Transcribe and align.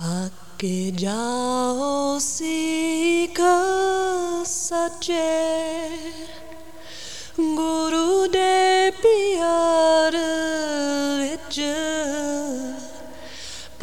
पक 0.00 0.62
जाओ 0.94 2.18
सीख 2.18 3.40
सचे 4.46 5.28
गुरु 7.40 8.26
दे 8.26 8.90
प्यार 8.90 10.16
विच। 11.20 11.58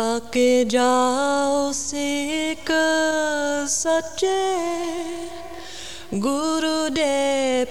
पक 0.02 0.38
जाओ 0.72 1.72
सीख 1.72 2.72
सचे 3.70 4.40
गुरु 6.20 6.90
दे 6.90 7.14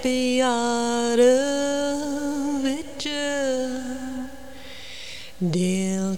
प्यार 0.02 1.20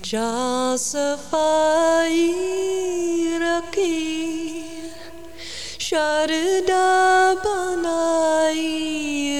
चा 0.04 0.76
सफ़ाई 0.76 2.32
रखी, 3.42 4.64
शरदा 5.80 6.88
बनाई 7.34 8.68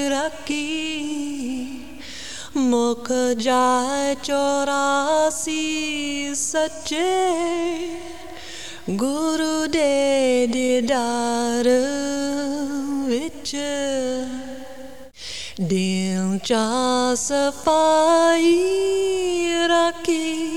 रखी। 0.09 0.71
मुख 2.57 3.13
जाए 3.39 4.15
चौरासी 4.15 5.61
सच्चे, 6.35 7.13
गुरु 8.91 9.67
दे 9.67 10.47
दीदार 10.47 11.69
विच। 13.09 13.55
दिल 15.61 16.39
चा 16.39 16.67
सफ़ाई 17.15 18.55
रखी 19.67 20.54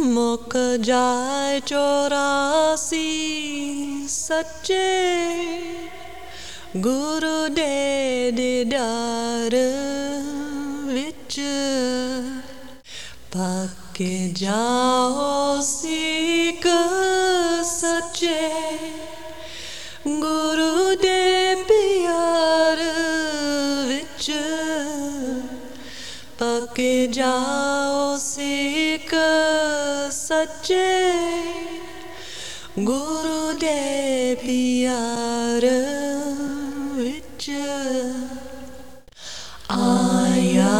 मुख 0.00 0.52
जाए 0.56 1.60
चौरासी 1.60 3.06
सच्चे। 4.10 5.16
गुरु 6.76 7.48
दे 7.54 8.30
दीदार 8.32 9.50
विच। 10.92 11.40
पक 13.36 13.98
जाओ 14.36 15.60
सीख 15.62 16.62
सच्चे। 17.64 18.50
गुरु 20.06 20.47
सच्चे 30.68 30.86
गुरु 32.84 33.52
दे 33.60 33.76
प्यार 34.40 35.64
विच 36.96 37.46
आया 39.76 40.74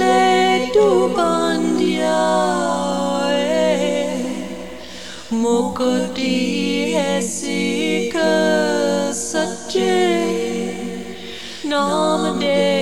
ले 0.00 0.68
तू 0.74 0.86
बंदिया 1.18 2.18
मुक्ति 5.44 6.34
है 6.96 7.20
सीख 7.30 8.16
सच्चे। 9.22 9.90
नाम 11.66 12.22
दे 12.40 12.81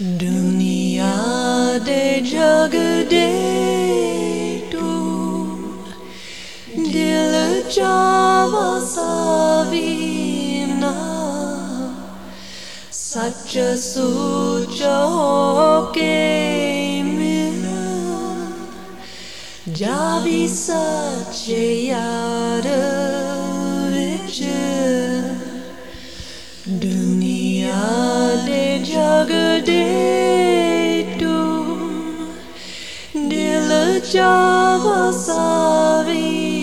दुनिया 0.00 1.12
दे 1.84 2.20
जग 2.20 2.74
दे 3.10 3.26
तू। 4.72 4.88
दिल 6.78 7.62
चावा 7.70 8.80
सावीना 8.80 10.92
सच 12.92 13.58
सूच 13.58 14.82
हो 14.82 15.92
भी 19.82 20.46
सच्चे 20.48 21.62
यार 21.88 22.66
विच 23.92 24.40
दुनिया 26.82 27.84
दे 28.46 28.64
जग 28.88 29.30
दे 29.68 29.86
तू 31.20 31.38
दिल 33.30 33.70
चावा 34.10 35.00
सावीना 35.20 36.58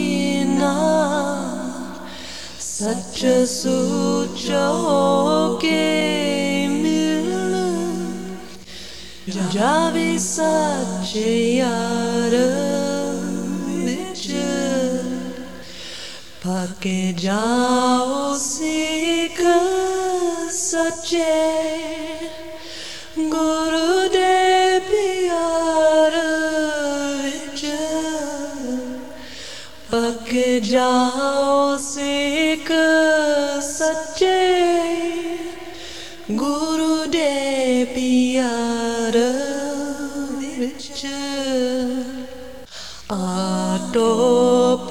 सच 2.69 3.25
सूच 3.55 4.45
हो 4.51 5.01
के 5.63 5.81
मिल 6.77 7.33
जावे 9.57 10.09
सच्चे 10.19 11.29
यार 11.57 12.35
पक 16.57 16.85
जाओ 17.19 18.37
सीख 18.37 19.41
सच्चे। 20.51 21.35
गुरु 23.33 24.07
दे 24.07 24.79
प्यार 24.87 26.15
विच 27.23 27.61
पक 29.91 30.33
जाओ 30.71 31.77
सीख 31.77 32.71
सच्चे। 33.69 34.39
गुरु 36.41 36.95
दे 37.05 37.31
प्यार 37.93 39.17
विच 40.41 41.05
auto 43.11 44.11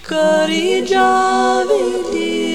Kari 0.03 0.69
Javi, 0.91 1.85
dear 2.11 2.46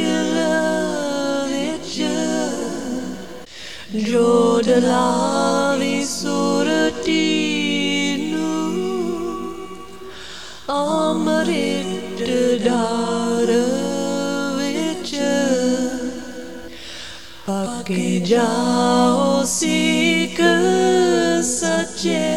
jour 4.12 4.61
de 4.61 4.76
la 4.88 5.76
vie 5.81 6.05
sortir-nous 6.05 6.43
Amrite 10.69 12.35
d'Arvitch 12.64 13.55
Pakke 17.47 18.06
jao 18.31 19.44
sikh 19.56 20.43
sache 21.56 22.29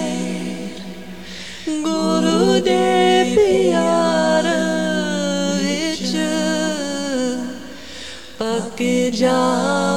Guru 1.85 2.61
de 2.69 2.85
piyar 3.35 4.45
vich 5.59 6.15
Pakke 8.39 8.95
jao 9.21 9.94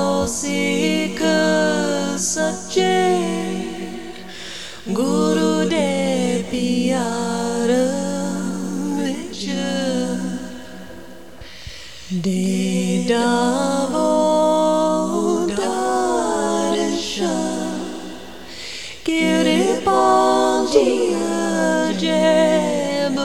jam 21.98 23.16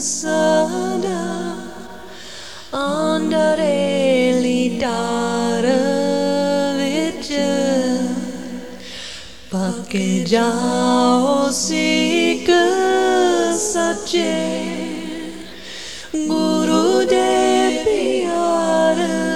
Sada 0.00 1.22
Andare 2.72 4.42
Litara 4.42 5.78
Vicha 6.78 7.52
Pake 9.48 10.24
Jao 10.26 11.48
Sika 11.52 12.64
Sache 13.54 14.34
Guru 16.10 17.06
De 17.06 17.84
Piyara 17.84 19.26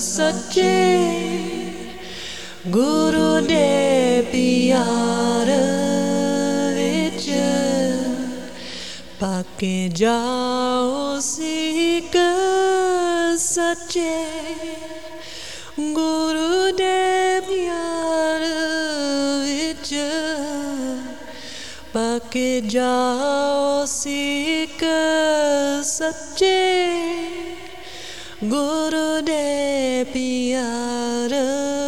सच्चे 0.00 0.74
गुरु 2.74 3.30
दे 3.46 3.64
प्यार 4.30 5.48
विच 6.76 7.26
पाके 9.20 9.72
जाओ 10.00 11.18
सीख 11.28 12.16
सच्चे 13.46 14.14
गुरु 15.98 16.52
दे 16.82 16.94
प्यार 17.48 18.44
विच 19.42 19.92
पाके 21.94 22.50
जाओ 22.76 23.84
सीख 23.98 24.84
सच्चे 25.92 26.56
Gurudev 28.40 30.06
Piyara. 30.14 31.87